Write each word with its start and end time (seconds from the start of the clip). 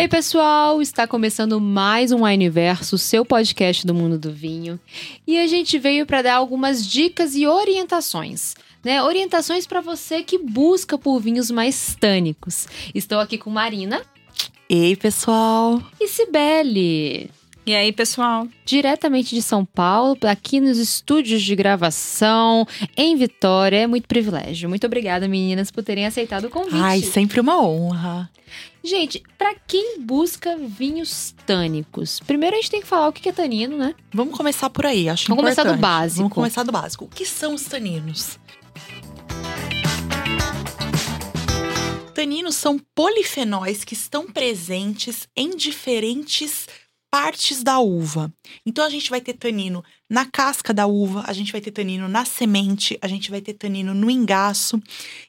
Ei, 0.00 0.08
pessoal, 0.08 0.80
está 0.80 1.06
começando 1.06 1.60
mais 1.60 2.10
um 2.10 2.24
Wineverso, 2.24 2.96
seu 2.96 3.22
podcast 3.22 3.86
do 3.86 3.92
mundo 3.92 4.18
do 4.18 4.32
vinho. 4.32 4.80
E 5.26 5.36
a 5.38 5.46
gente 5.46 5.78
veio 5.78 6.06
para 6.06 6.22
dar 6.22 6.36
algumas 6.36 6.86
dicas 6.86 7.34
e 7.34 7.46
orientações. 7.46 8.54
Né, 8.82 9.02
orientações 9.02 9.66
para 9.66 9.82
você 9.82 10.22
que 10.22 10.38
busca 10.38 10.96
por 10.96 11.20
vinhos 11.20 11.50
mais 11.50 11.94
tânicos. 12.00 12.66
Estou 12.94 13.20
aqui 13.20 13.36
com 13.36 13.50
Marina. 13.50 14.00
Ei, 14.70 14.96
pessoal! 14.96 15.82
E 16.00 16.08
Cibele. 16.08 17.30
E 17.66 17.74
aí, 17.74 17.92
pessoal? 17.92 18.48
Diretamente 18.64 19.34
de 19.34 19.42
São 19.42 19.64
Paulo, 19.64 20.16
aqui 20.22 20.60
nos 20.60 20.78
estúdios 20.78 21.42
de 21.42 21.54
gravação, 21.54 22.66
em 22.96 23.14
Vitória. 23.16 23.76
É 23.76 23.86
muito 23.86 24.08
privilégio. 24.08 24.68
Muito 24.68 24.86
obrigada, 24.86 25.28
meninas, 25.28 25.70
por 25.70 25.84
terem 25.84 26.06
aceitado 26.06 26.46
o 26.46 26.50
convite. 26.50 26.76
Ai, 26.76 27.02
sempre 27.02 27.38
uma 27.38 27.62
honra. 27.62 28.30
Gente, 28.82 29.22
para 29.36 29.54
quem 29.68 30.00
busca 30.00 30.56
vinhos 30.56 31.34
tânicos, 31.46 32.18
primeiro 32.20 32.56
a 32.56 32.60
gente 32.60 32.70
tem 32.70 32.80
que 32.80 32.86
falar 32.86 33.08
o 33.08 33.12
que 33.12 33.28
é 33.28 33.32
tanino, 33.32 33.76
né? 33.76 33.94
Vamos 34.12 34.36
começar 34.36 34.70
por 34.70 34.86
aí, 34.86 35.08
acho 35.08 35.28
Vamos 35.28 35.42
importante. 35.42 35.64
começar 35.64 35.76
do 35.76 35.80
básico. 35.80 36.18
Vamos 36.18 36.34
começar 36.34 36.62
do 36.62 36.72
básico. 36.72 37.04
O 37.04 37.08
que 37.08 37.26
são 37.26 37.54
os 37.54 37.64
taninos? 37.64 38.38
Taninos 42.14 42.56
são 42.56 42.78
polifenóis 42.94 43.84
que 43.84 43.94
estão 43.94 44.26
presentes 44.26 45.28
em 45.36 45.56
diferentes 45.56 46.66
partes 47.10 47.62
da 47.62 47.80
uva. 47.80 48.32
Então 48.64 48.84
a 48.84 48.88
gente 48.88 49.10
vai 49.10 49.20
ter 49.20 49.34
tanino 49.34 49.82
na 50.08 50.24
casca 50.24 50.72
da 50.72 50.86
uva, 50.86 51.24
a 51.26 51.32
gente 51.32 51.50
vai 51.50 51.60
ter 51.60 51.72
tanino 51.72 52.08
na 52.08 52.24
semente, 52.24 52.96
a 53.02 53.08
gente 53.08 53.30
vai 53.30 53.40
ter 53.40 53.54
tanino 53.54 53.92
no 53.92 54.08
engaço. 54.08 54.80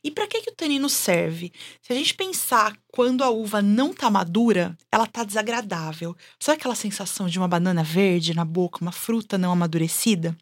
E 0.03 0.11
para 0.11 0.28
que 0.28 0.42
que 0.42 0.52
o 0.52 0.55
tanino 0.55 0.88
serve? 0.88 1.52
Se 1.81 1.92
a 1.92 1.95
gente 1.95 2.14
pensar 2.14 2.78
quando 2.92 3.23
a 3.23 3.30
uva 3.30 3.61
não 3.61 3.94
tá 3.94 4.09
madura, 4.11 4.78
ela 4.92 5.08
tá 5.08 5.23
desagradável. 5.23 6.16
Sabe 6.39 6.58
aquela 6.59 6.75
sensação 6.75 7.28
de 7.28 7.39
uma 7.39 7.47
banana 7.47 7.83
verde 7.83 8.36
na 8.36 8.45
boca, 8.45 8.80
uma 8.81 8.92
fruta 8.92 9.38
não 9.38 9.52
amadurecida? 9.52 10.38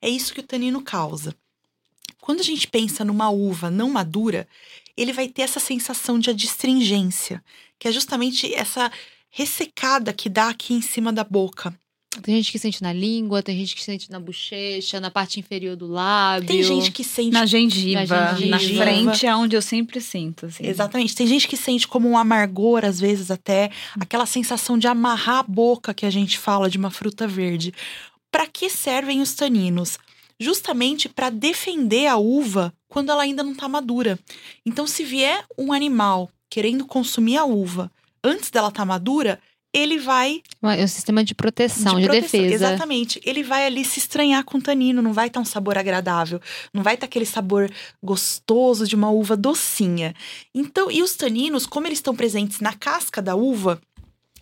É 0.00 0.08
isso 0.08 0.34
que 0.34 0.40
o 0.40 0.46
tanino 0.46 0.82
causa. 0.82 1.34
Quando 2.20 2.40
a 2.40 2.44
gente 2.44 2.68
pensa 2.68 3.04
numa 3.04 3.30
uva 3.30 3.70
não 3.70 3.90
madura, 3.90 4.46
ele 4.96 5.12
vai 5.12 5.26
ter 5.26 5.42
essa 5.42 5.58
sensação 5.58 6.18
de 6.18 6.30
adstringência, 6.30 7.42
que 7.78 7.88
é 7.88 7.92
justamente 7.92 8.54
essa 8.54 8.92
ressecada 9.32 10.12
que 10.12 10.28
dá 10.28 10.50
aqui 10.50 10.74
em 10.74 10.82
cima 10.82 11.12
da 11.12 11.24
boca. 11.24 11.74
Tem 12.22 12.36
gente 12.36 12.52
que 12.52 12.58
sente 12.58 12.82
na 12.82 12.92
língua, 12.92 13.42
tem 13.42 13.56
gente 13.56 13.74
que 13.74 13.82
sente 13.82 14.10
na 14.10 14.20
bochecha, 14.20 15.00
na 15.00 15.10
parte 15.10 15.40
inferior 15.40 15.74
do 15.74 15.86
lábio. 15.86 16.46
Tem 16.46 16.62
gente 16.62 16.90
que 16.90 17.02
sente. 17.02 17.32
Na 17.32 17.46
gengiva, 17.46 18.04
Na 18.04 18.32
na, 18.32 18.58
gengiva. 18.58 18.82
frente 18.82 19.26
é 19.26 19.34
onde 19.34 19.56
eu 19.56 19.62
sempre 19.62 19.98
sinto. 19.98 20.44
Assim. 20.44 20.66
Exatamente. 20.66 21.16
Tem 21.16 21.26
gente 21.26 21.48
que 21.48 21.56
sente 21.56 21.88
como 21.88 22.06
um 22.06 22.18
amargor, 22.18 22.84
às 22.84 23.00
vezes 23.00 23.30
até, 23.30 23.70
aquela 23.98 24.26
sensação 24.26 24.76
de 24.76 24.86
amarrar 24.86 25.38
a 25.38 25.42
boca 25.42 25.94
que 25.94 26.04
a 26.04 26.10
gente 26.10 26.36
fala 26.36 26.68
de 26.68 26.76
uma 26.76 26.90
fruta 26.90 27.26
verde. 27.26 27.72
Para 28.30 28.46
que 28.46 28.68
servem 28.68 29.22
os 29.22 29.32
taninos? 29.32 29.98
Justamente 30.38 31.08
para 31.08 31.30
defender 31.30 32.08
a 32.08 32.18
uva 32.18 32.74
quando 32.88 33.10
ela 33.10 33.22
ainda 33.22 33.42
não 33.42 33.52
está 33.52 33.66
madura. 33.68 34.18
Então, 34.66 34.86
se 34.86 35.02
vier 35.02 35.46
um 35.56 35.72
animal 35.72 36.28
querendo 36.50 36.84
consumir 36.84 37.38
a 37.38 37.46
uva 37.46 37.90
antes 38.24 38.50
dela 38.50 38.68
estar 38.68 38.84
madura, 38.84 39.38
ele 39.74 39.98
vai 39.98 40.42
É 40.62 40.84
um 40.84 40.88
sistema 40.88 41.24
de 41.24 41.34
proteção, 41.34 41.98
de, 41.98 42.04
proteção. 42.06 42.40
defesa. 42.40 42.54
Exatamente. 42.54 43.20
Ele 43.24 43.42
vai 43.42 43.66
ali 43.66 43.84
se 43.84 43.98
estranhar 43.98 44.44
com 44.44 44.58
o 44.58 44.62
tanino, 44.62 45.00
não 45.00 45.12
vai 45.12 45.28
estar 45.28 45.40
um 45.40 45.44
sabor 45.44 45.78
agradável, 45.78 46.40
não 46.74 46.82
vai 46.82 46.94
estar 46.94 47.06
aquele 47.06 47.24
sabor 47.24 47.70
gostoso 48.02 48.86
de 48.86 48.94
uma 48.94 49.10
uva 49.10 49.36
docinha. 49.36 50.14
Então, 50.54 50.90
e 50.90 51.02
os 51.02 51.14
taninos, 51.16 51.64
como 51.64 51.86
eles 51.86 51.98
estão 51.98 52.14
presentes 52.14 52.60
na 52.60 52.74
casca 52.74 53.22
da 53.22 53.34
uva, 53.34 53.80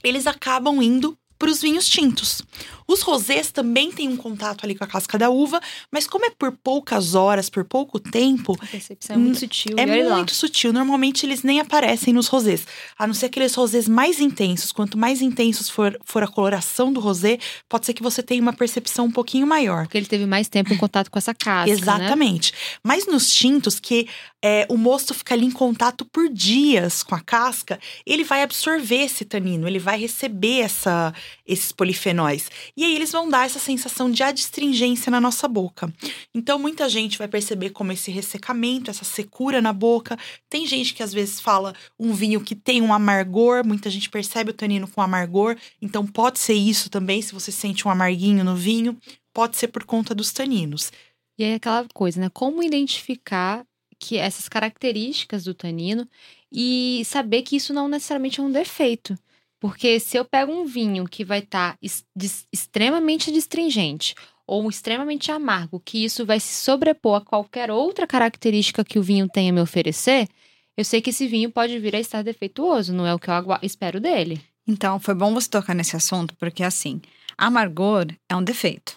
eles 0.02 0.26
acabam 0.26 0.82
indo 0.82 1.16
para 1.38 1.50
os 1.50 1.62
vinhos 1.62 1.88
tintos. 1.88 2.42
Os 2.90 3.02
rosés 3.02 3.52
também 3.52 3.92
têm 3.92 4.08
um 4.08 4.16
contato 4.16 4.64
ali 4.64 4.74
com 4.74 4.82
a 4.82 4.86
casca 4.86 5.16
da 5.16 5.30
uva, 5.30 5.60
mas 5.92 6.08
como 6.08 6.26
é 6.26 6.30
por 6.30 6.50
poucas 6.50 7.14
horas, 7.14 7.48
por 7.48 7.64
pouco 7.64 8.00
tempo, 8.00 8.56
A 8.60 8.66
percepção 8.66 9.14
é 9.14 9.18
muito 9.18 9.38
sutil. 9.38 9.76
é 9.78 9.82
olha 9.82 10.08
lá. 10.08 10.16
muito 10.16 10.34
sutil. 10.34 10.72
Normalmente 10.72 11.24
eles 11.24 11.44
nem 11.44 11.60
aparecem 11.60 12.12
nos 12.12 12.26
rosés. 12.26 12.66
A 12.98 13.06
não 13.06 13.14
ser 13.14 13.26
aqueles 13.26 13.54
rosés 13.54 13.86
mais 13.86 14.18
intensos. 14.20 14.72
Quanto 14.72 14.98
mais 14.98 15.22
intensos 15.22 15.68
for, 15.68 15.96
for 16.04 16.24
a 16.24 16.26
coloração 16.28 16.92
do 16.92 16.98
rosé, 16.98 17.38
pode 17.68 17.86
ser 17.86 17.94
que 17.94 18.02
você 18.02 18.24
tenha 18.24 18.42
uma 18.42 18.52
percepção 18.52 19.04
um 19.04 19.12
pouquinho 19.12 19.46
maior. 19.46 19.84
Porque 19.84 19.96
ele 19.98 20.06
teve 20.06 20.26
mais 20.26 20.48
tempo 20.48 20.72
em 20.74 20.76
contato 20.76 21.10
com 21.12 21.18
essa 21.18 21.32
casca, 21.32 21.66
né? 21.72 21.80
Exatamente. 21.80 22.52
Mas 22.82 23.06
nos 23.06 23.32
tintos, 23.32 23.78
que 23.78 24.08
é, 24.42 24.66
o 24.68 24.76
mosto 24.76 25.14
fica 25.14 25.34
ali 25.34 25.46
em 25.46 25.50
contato 25.50 26.04
por 26.04 26.28
dias 26.28 27.02
com 27.02 27.14
a 27.14 27.20
casca, 27.20 27.78
ele 28.06 28.24
vai 28.24 28.42
absorver 28.42 29.02
esse 29.04 29.24
tanino, 29.24 29.68
ele 29.68 29.78
vai 29.78 29.98
receber 30.00 30.60
essa, 30.60 31.12
esses 31.50 31.72
polifenóis. 31.72 32.50
E 32.76 32.84
aí 32.84 32.94
eles 32.94 33.10
vão 33.10 33.28
dar 33.28 33.46
essa 33.46 33.58
sensação 33.58 34.10
de 34.10 34.22
adstringência 34.22 35.10
na 35.10 35.20
nossa 35.20 35.48
boca. 35.48 35.92
Então 36.34 36.58
muita 36.58 36.88
gente 36.88 37.18
vai 37.18 37.26
perceber 37.26 37.70
como 37.70 37.92
esse 37.92 38.10
ressecamento, 38.10 38.90
essa 38.90 39.04
secura 39.04 39.60
na 39.60 39.72
boca. 39.72 40.16
Tem 40.48 40.66
gente 40.66 40.94
que 40.94 41.02
às 41.02 41.12
vezes 41.12 41.40
fala 41.40 41.74
um 41.98 42.12
vinho 42.12 42.40
que 42.40 42.54
tem 42.54 42.80
um 42.80 42.94
amargor, 42.94 43.66
muita 43.66 43.90
gente 43.90 44.08
percebe 44.08 44.50
o 44.50 44.54
tanino 44.54 44.86
com 44.86 45.02
amargor. 45.02 45.56
Então 45.82 46.06
pode 46.06 46.38
ser 46.38 46.54
isso 46.54 46.88
também, 46.88 47.20
se 47.20 47.34
você 47.34 47.50
sente 47.50 47.86
um 47.86 47.90
amarguinho 47.90 48.44
no 48.44 48.54
vinho, 48.54 48.96
pode 49.34 49.56
ser 49.56 49.68
por 49.68 49.84
conta 49.84 50.14
dos 50.14 50.32
taninos. 50.32 50.92
E 51.36 51.44
aí 51.44 51.54
aquela 51.54 51.86
coisa, 51.92 52.20
né? 52.20 52.28
Como 52.28 52.62
identificar 52.62 53.64
que 53.98 54.16
essas 54.16 54.48
características 54.48 55.44
do 55.44 55.54
tanino 55.54 56.08
e 56.50 57.02
saber 57.04 57.42
que 57.42 57.56
isso 57.56 57.72
não 57.72 57.88
necessariamente 57.88 58.40
é 58.40 58.42
um 58.42 58.50
defeito. 58.50 59.16
Porque 59.60 60.00
se 60.00 60.16
eu 60.16 60.24
pego 60.24 60.50
um 60.50 60.64
vinho 60.64 61.06
que 61.06 61.24
vai 61.24 61.40
estar 61.40 61.76
extremamente 62.50 63.30
distringente 63.30 64.14
ou 64.46 64.68
extremamente 64.68 65.30
amargo, 65.30 65.78
que 65.78 66.02
isso 66.02 66.24
vai 66.24 66.40
se 66.40 66.54
sobrepor 66.54 67.16
a 67.16 67.24
qualquer 67.24 67.70
outra 67.70 68.06
característica 68.06 68.82
que 68.82 68.98
o 68.98 69.02
vinho 69.02 69.28
tenha 69.28 69.52
a 69.52 69.54
me 69.54 69.60
oferecer, 69.60 70.26
eu 70.76 70.84
sei 70.84 71.02
que 71.02 71.10
esse 71.10 71.28
vinho 71.28 71.50
pode 71.50 71.78
vir 71.78 71.94
a 71.94 72.00
estar 72.00 72.22
defeituoso, 72.22 72.92
não 72.92 73.06
é 73.06 73.14
o 73.14 73.18
que 73.18 73.30
eu 73.30 73.58
espero 73.62 74.00
dele. 74.00 74.40
Então, 74.66 74.98
foi 74.98 75.14
bom 75.14 75.34
você 75.34 75.48
tocar 75.48 75.74
nesse 75.74 75.94
assunto, 75.94 76.34
porque 76.36 76.62
assim, 76.62 77.02
amargor 77.36 78.06
é 78.28 78.34
um 78.34 78.42
defeito. 78.42 78.94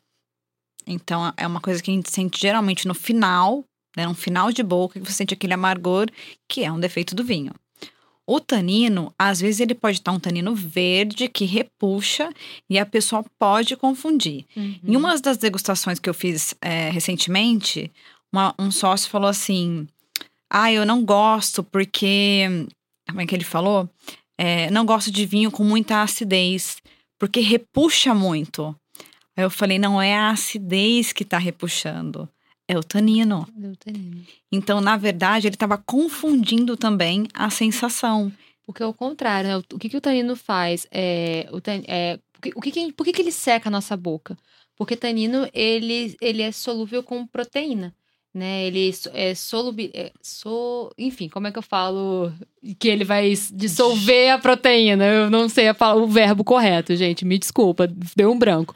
Então, 0.87 1.33
é 1.35 1.45
uma 1.45 1.59
coisa 1.59 1.83
que 1.83 1.91
a 1.91 1.93
gente 1.93 2.09
sente 2.09 2.39
geralmente 2.39 2.87
no 2.87 2.93
final, 2.93 3.63
né? 3.95 4.07
No 4.07 4.15
final 4.15 4.51
de 4.51 4.63
boca, 4.63 4.99
que 4.99 5.05
você 5.05 5.13
sente 5.13 5.33
aquele 5.33 5.53
amargor, 5.53 6.07
que 6.47 6.63
é 6.63 6.71
um 6.71 6.79
defeito 6.79 7.13
do 7.13 7.23
vinho. 7.23 7.53
O 8.25 8.39
tanino, 8.39 9.13
às 9.19 9.41
vezes, 9.41 9.59
ele 9.59 9.75
pode 9.75 9.97
estar 9.97 10.11
um 10.13 10.19
tanino 10.19 10.55
verde 10.55 11.27
que 11.27 11.43
repuxa 11.45 12.29
e 12.69 12.79
a 12.79 12.85
pessoa 12.85 13.23
pode 13.37 13.75
confundir. 13.75 14.45
Em 14.55 14.95
uma 14.95 15.17
das 15.19 15.37
degustações 15.37 15.99
que 15.99 16.09
eu 16.09 16.13
fiz 16.13 16.55
é, 16.61 16.89
recentemente, 16.89 17.91
uma- 18.31 18.55
um 18.57 18.71
sócio 18.71 19.09
falou 19.09 19.29
assim: 19.29 19.87
Ah, 20.49 20.71
eu 20.71 20.85
não 20.85 21.03
gosto 21.03 21.63
porque. 21.63 22.45
Como 23.09 23.19
é 23.21 23.25
que 23.25 23.35
ele 23.35 23.43
falou? 23.43 23.89
É, 24.37 24.69
não 24.71 24.85
gosto 24.85 25.11
de 25.11 25.25
vinho 25.25 25.51
com 25.51 25.63
muita 25.63 26.01
acidez, 26.01 26.77
porque 27.19 27.39
repuxa 27.41 28.13
muito. 28.13 28.73
Aí 29.35 29.43
eu 29.43 29.49
falei: 29.49 29.77
não 29.77 30.01
é 30.01 30.15
a 30.15 30.29
acidez 30.29 31.11
que 31.11 31.25
tá 31.25 31.37
repuxando, 31.37 32.29
é 32.67 32.77
o 32.77 32.83
tanino. 32.83 33.47
Do 33.55 33.75
tanino. 33.75 34.25
Então, 34.51 34.79
na 34.81 34.97
verdade, 34.97 35.47
ele 35.47 35.55
estava 35.55 35.77
confundindo 35.77 36.77
também 36.77 37.27
a 37.33 37.49
sensação. 37.49 38.31
Porque 38.65 38.81
é 38.81 38.85
o 38.85 38.93
contrário, 38.93 39.49
né? 39.49 39.57
O 39.57 39.79
que, 39.79 39.89
que 39.89 39.97
o 39.97 40.01
tanino 40.01 40.35
faz? 40.35 40.87
É, 40.91 41.47
o 41.51 41.59
tan, 41.59 41.81
é, 41.87 42.17
por 42.31 42.41
que- 42.41 42.53
o 42.55 42.61
que 42.61 42.71
que- 42.71 42.93
por 42.93 43.03
que, 43.03 43.11
que 43.11 43.21
ele 43.21 43.31
seca 43.31 43.69
a 43.69 43.71
nossa 43.71 43.97
boca? 43.97 44.37
Porque 44.75 44.95
tanino, 44.95 45.47
ele, 45.53 46.15
ele 46.21 46.41
é 46.41 46.51
solúvel 46.51 47.03
com 47.03 47.27
proteína, 47.27 47.93
né? 48.33 48.65
Ele 48.65 48.91
so- 48.93 49.09
é 49.13 49.35
solúvel... 49.35 49.89
É, 49.93 50.11
so, 50.21 50.89
enfim, 50.97 51.27
como 51.29 51.47
é 51.47 51.51
que 51.51 51.59
eu 51.59 51.63
falo 51.63 52.31
que 52.79 52.87
ele 52.87 53.03
vai 53.03 53.33
dissolver 53.51 54.31
a 54.31 54.37
proteína? 54.37 55.05
Eu 55.05 55.29
não 55.29 55.49
sei 55.49 55.65
o 55.69 56.07
verbo 56.07 56.43
correto, 56.43 56.95
gente. 56.95 57.25
Me 57.25 57.37
desculpa, 57.37 57.87
deu 58.15 58.31
um 58.31 58.37
branco. 58.37 58.75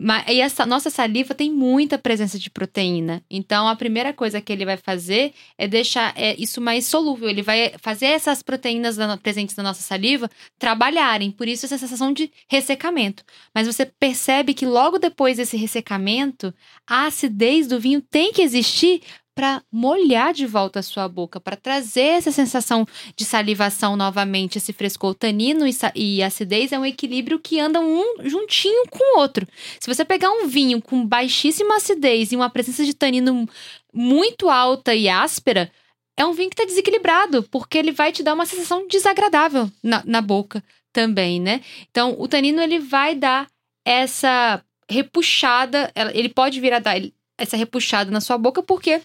Mas, 0.00 0.24
e 0.28 0.40
essa 0.40 0.64
nossa 0.64 0.90
saliva 0.90 1.34
tem 1.34 1.50
muita 1.50 1.98
presença 1.98 2.38
de 2.38 2.48
proteína. 2.48 3.20
Então, 3.28 3.66
a 3.66 3.74
primeira 3.74 4.12
coisa 4.12 4.40
que 4.40 4.52
ele 4.52 4.64
vai 4.64 4.76
fazer 4.76 5.32
é 5.58 5.66
deixar 5.66 6.12
é, 6.16 6.36
isso 6.40 6.60
mais 6.60 6.86
solúvel. 6.86 7.28
Ele 7.28 7.42
vai 7.42 7.72
fazer 7.80 8.06
essas 8.06 8.40
proteínas 8.40 8.96
da- 8.96 9.16
presentes 9.16 9.56
na 9.56 9.64
nossa 9.64 9.82
saliva 9.82 10.30
trabalharem. 10.56 11.32
Por 11.32 11.48
isso, 11.48 11.66
essa 11.66 11.76
sensação 11.76 12.12
de 12.12 12.30
ressecamento. 12.48 13.24
Mas 13.52 13.66
você 13.66 13.84
percebe 13.84 14.54
que 14.54 14.64
logo 14.64 14.98
depois 14.98 15.38
desse 15.38 15.56
ressecamento, 15.56 16.54
a 16.86 17.06
acidez 17.06 17.66
do 17.66 17.80
vinho 17.80 18.00
tem 18.00 18.32
que 18.32 18.42
existir 18.42 19.02
para 19.38 19.62
molhar 19.70 20.34
de 20.34 20.44
volta 20.46 20.80
a 20.80 20.82
sua 20.82 21.06
boca, 21.06 21.38
para 21.38 21.54
trazer 21.54 22.16
essa 22.18 22.32
sensação 22.32 22.84
de 23.14 23.24
salivação 23.24 23.96
novamente, 23.96 24.58
esse 24.58 24.72
frescor 24.72 25.14
tanino 25.14 25.64
e, 25.64 25.70
e 25.94 26.20
acidez 26.24 26.72
é 26.72 26.78
um 26.78 26.84
equilíbrio 26.84 27.38
que 27.38 27.60
andam 27.60 27.88
um 27.88 28.28
juntinho 28.28 28.82
com 28.90 28.98
o 28.98 29.20
outro. 29.20 29.46
Se 29.78 29.86
você 29.86 30.04
pegar 30.04 30.28
um 30.28 30.48
vinho 30.48 30.82
com 30.82 31.06
baixíssima 31.06 31.76
acidez 31.76 32.32
e 32.32 32.36
uma 32.36 32.50
presença 32.50 32.84
de 32.84 32.92
tanino 32.92 33.48
muito 33.94 34.50
alta 34.50 34.92
e 34.92 35.08
áspera, 35.08 35.70
é 36.16 36.26
um 36.26 36.32
vinho 36.32 36.50
que 36.50 36.54
está 36.54 36.64
desequilibrado, 36.64 37.44
porque 37.44 37.78
ele 37.78 37.92
vai 37.92 38.10
te 38.10 38.24
dar 38.24 38.34
uma 38.34 38.44
sensação 38.44 38.88
desagradável 38.88 39.70
na, 39.80 40.02
na 40.04 40.20
boca. 40.20 40.64
também, 40.92 41.40
né? 41.40 41.60
Então, 41.92 42.16
o 42.18 42.26
tanino 42.26 42.60
ele 42.60 42.80
vai 42.80 43.14
dar 43.14 43.46
essa 43.86 44.60
repuxada, 44.90 45.92
ele 46.12 46.28
pode 46.28 46.60
vir 46.60 46.72
a 46.72 46.80
dar 46.80 46.96
essa 47.38 47.56
repuxada 47.56 48.10
na 48.10 48.20
sua 48.20 48.36
boca 48.36 48.60
porque 48.64 49.00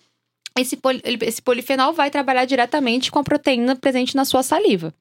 esse, 0.57 0.77
poli- 0.77 1.01
esse 1.21 1.41
polifenol 1.41 1.93
vai 1.93 2.09
trabalhar 2.11 2.45
diretamente 2.45 3.11
com 3.11 3.19
a 3.19 3.23
proteína 3.23 3.75
presente 3.75 4.15
na 4.15 4.25
sua 4.25 4.43
saliva. 4.43 4.93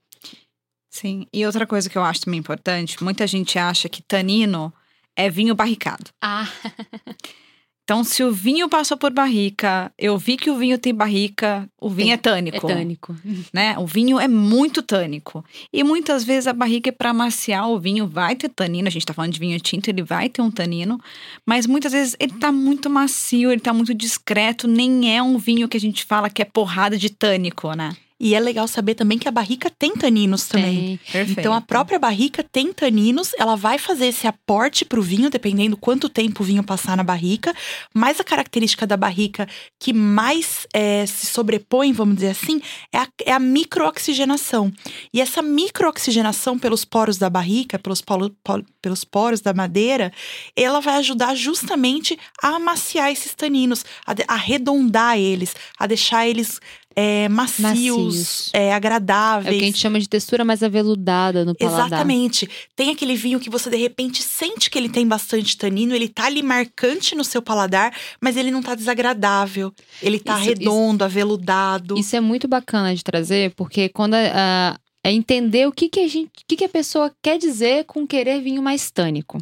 Sim. 0.90 1.26
E 1.32 1.44
outra 1.46 1.66
coisa 1.66 1.88
que 1.88 1.96
eu 1.96 2.02
acho 2.04 2.20
também 2.22 2.38
importante, 2.38 3.02
muita 3.02 3.26
gente 3.26 3.58
acha 3.58 3.88
que 3.88 4.02
tanino 4.02 4.72
é 5.16 5.28
vinho 5.31 5.54
barricado. 5.54 6.10
Ah, 6.20 6.46
Então, 7.84 8.05
se 8.05 8.23
o 8.23 8.31
vinho 8.31 8.69
passou 8.69 8.96
por 8.96 9.12
barrica, 9.12 9.93
eu 9.99 10.17
vi 10.17 10.37
que 10.37 10.49
o 10.49 10.56
vinho 10.56 10.79
tem 10.79 10.94
barrica, 10.94 11.69
o 11.81 11.88
vinho 11.88 12.06
Tem. 12.06 12.12
é 12.12 12.17
tânico. 12.17 12.70
é 12.70 12.75
tânico. 12.75 13.17
né? 13.52 13.76
O 13.76 13.87
vinho 13.87 14.20
é 14.20 14.29
muito 14.29 14.82
tânico. 14.82 15.44
E 15.73 15.82
muitas 15.82 16.23
vezes 16.23 16.46
a 16.46 16.52
barriga 16.52 16.90
é 16.90 16.93
para 16.93 17.11
amaciar 17.11 17.69
o 17.69 17.81
vinho, 17.81 18.06
vai 18.06 18.37
ter 18.37 18.49
tanino. 18.49 18.87
A 18.87 18.90
gente 18.90 19.05
tá 19.05 19.12
falando 19.12 19.32
de 19.32 19.40
vinho 19.40 19.58
tinto, 19.58 19.88
ele 19.88 20.02
vai 20.02 20.29
ter 20.29 20.40
um 20.43 20.50
tanino. 20.50 21.00
Mas 21.44 21.67
muitas 21.67 21.93
vezes 21.93 22.14
ele 22.20 22.34
tá 22.34 22.52
muito 22.52 22.88
macio, 22.88 23.50
ele 23.50 23.61
tá 23.61 23.73
muito 23.73 23.93
discreto. 23.93 24.69
Nem 24.69 25.17
é 25.17 25.20
um 25.20 25.37
vinho 25.37 25.69
que 25.69 25.76
a 25.76 25.81
gente 25.81 26.05
fala 26.05 26.31
que 26.31 26.40
é 26.40 26.44
porrada 26.44 26.96
de 26.96 27.11
tânico, 27.11 27.73
né? 27.75 27.96
E 28.24 28.36
é 28.36 28.40
legal 28.40 28.69
saber 28.69 28.94
também 28.94 29.19
que 29.19 29.26
a 29.26 29.32
barrica 29.32 29.69
tem 29.69 29.92
taninos 29.96 30.46
também. 30.46 30.76
Tem. 30.76 30.96
Perfeito. 31.12 31.40
Então 31.40 31.52
a 31.52 31.60
própria 31.60 31.98
barrica 31.98 32.44
tem 32.44 32.72
taninos, 32.72 33.32
ela 33.36 33.56
vai 33.56 33.78
fazer 33.78 34.06
esse 34.06 34.28
aporte 34.28 34.84
pro 34.84 35.02
vinho, 35.02 35.28
dependendo 35.28 35.76
quanto 35.76 36.08
tempo 36.08 36.42
o 36.42 36.46
vinho 36.46 36.62
passar 36.62 36.96
na 36.96 37.02
barrica. 37.02 37.52
Mas 37.92 38.20
a 38.20 38.24
característica 38.24 38.86
da 38.86 38.96
barrica 38.96 39.48
que 39.80 39.92
mais 39.92 40.69
é, 40.72 41.04
se 41.04 41.26
sobrepõe, 41.26 41.92
vamos 41.92 42.14
dizer 42.14 42.28
assim, 42.30 42.62
é 42.92 42.98
a, 42.98 43.08
é 43.26 43.32
a 43.32 43.40
microoxigenação. 43.40 44.72
E 45.12 45.20
essa 45.20 45.42
microoxigenação 45.42 46.58
pelos 46.58 46.84
poros 46.84 47.18
da 47.18 47.28
barrica, 47.28 47.78
pelos, 47.78 48.00
polo- 48.00 48.30
pol- 48.44 48.62
pelos 48.80 49.02
poros 49.04 49.40
da 49.40 49.52
madeira, 49.52 50.12
ela 50.56 50.80
vai 50.80 50.94
ajudar 50.96 51.34
justamente 51.34 52.18
a 52.42 52.50
amaciar 52.56 53.10
esses 53.10 53.34
taninos, 53.34 53.84
a 54.06 54.14
de- 54.14 54.25
arredondar 54.28 55.18
eles, 55.18 55.54
a 55.78 55.86
deixar 55.86 56.28
eles 56.28 56.60
é, 56.96 57.28
macios, 57.28 57.60
Macios. 57.62 58.50
é, 58.52 58.66
É 58.66 58.74
agradáveis. 58.74 59.54
o 59.54 59.58
que 59.58 59.64
a 59.64 59.66
gente 59.66 59.78
chama 59.78 59.98
de 60.00 60.08
textura 60.08 60.44
mais 60.44 60.62
aveludada 60.62 61.44
no 61.44 61.54
paladar. 61.54 61.86
Exatamente. 61.86 62.48
Tem 62.76 62.90
aquele 62.90 63.14
vinho 63.16 63.40
que 63.40 63.50
você 63.50 63.68
de 63.70 63.76
repente 63.76 64.22
sente 64.22 64.70
que 64.70 64.78
ele 64.78 64.88
tem 64.88 65.06
bastante 65.06 65.56
tanino, 65.56 65.94
ele 65.94 66.08
tá 66.08 66.26
ali 66.26 66.42
marcante 66.42 67.14
no 67.14 67.24
seu 67.24 67.40
paladar, 67.42 67.94
mas 68.20 68.36
ele 68.36 68.50
não 68.50 68.62
tá 68.62 68.74
desagradável. 68.74 69.72
Ele 70.02 70.18
tá 70.18 70.36
Isso- 70.38 70.48
redondo, 70.48 71.04
aveludado. 71.04 71.98
Isso 71.98 72.14
é 72.16 72.20
muito 72.20 72.46
bacana 72.48 72.94
de 72.94 73.02
trazer, 73.02 73.52
porque 73.54 73.88
quando 73.88 74.14
a- 74.14 74.18
a- 74.34 74.78
é 75.04 75.12
entender 75.12 75.66
o 75.66 75.72
que, 75.72 75.88
que 75.88 76.00
a 76.00 76.06
gente, 76.08 76.26
o 76.28 76.30
que, 76.46 76.56
que 76.56 76.64
a 76.64 76.68
pessoa 76.68 77.12
quer 77.22 77.36
dizer 77.38 77.84
com 77.86 78.06
querer 78.06 78.40
vinho 78.40 78.62
mais 78.62 78.90
tânico, 78.90 79.38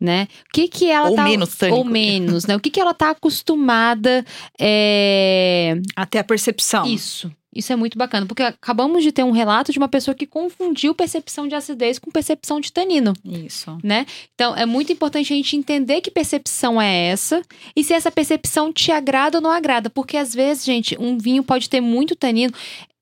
né? 0.00 0.28
O 0.48 0.52
que 0.52 0.68
que 0.68 0.90
ela 0.90 1.10
Ou 1.10 1.16
tá 1.16 1.24
menos 1.24 1.56
tânico. 1.56 1.78
ou 1.78 1.84
menos, 1.84 2.46
né? 2.46 2.56
O 2.56 2.60
que 2.60 2.70
que 2.70 2.80
ela 2.80 2.94
tá 2.94 3.10
acostumada 3.10 4.24
é... 4.58 5.76
Até 5.96 6.18
a 6.18 6.24
percepção. 6.24 6.86
isso. 6.86 7.30
Isso 7.54 7.72
é 7.72 7.76
muito 7.76 7.96
bacana, 7.96 8.26
porque 8.26 8.42
acabamos 8.42 9.02
de 9.02 9.10
ter 9.10 9.24
um 9.24 9.30
relato 9.30 9.72
de 9.72 9.78
uma 9.78 9.88
pessoa 9.88 10.14
que 10.14 10.26
confundiu 10.26 10.94
percepção 10.94 11.48
de 11.48 11.54
acidez 11.54 11.98
com 11.98 12.10
percepção 12.10 12.60
de 12.60 12.70
tanino. 12.70 13.14
Isso. 13.24 13.76
né? 13.82 14.06
Então 14.34 14.54
é 14.54 14.66
muito 14.66 14.92
importante 14.92 15.32
a 15.32 15.36
gente 15.36 15.56
entender 15.56 16.00
que 16.00 16.10
percepção 16.10 16.80
é 16.80 17.06
essa 17.06 17.42
e 17.74 17.82
se 17.82 17.94
essa 17.94 18.12
percepção 18.12 18.72
te 18.72 18.92
agrada 18.92 19.38
ou 19.38 19.42
não 19.42 19.50
agrada, 19.50 19.88
porque 19.90 20.16
às 20.16 20.34
vezes, 20.34 20.64
gente, 20.64 20.96
um 21.00 21.16
vinho 21.16 21.42
pode 21.42 21.68
ter 21.68 21.80
muito 21.80 22.14
tanino, 22.14 22.52